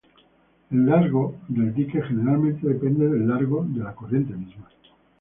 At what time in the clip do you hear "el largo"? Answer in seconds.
0.71-1.37